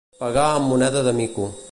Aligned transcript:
Pagar 0.21 0.45
amb 0.53 0.67
moneda 0.71 1.03
de 1.09 1.13
mico. 1.19 1.45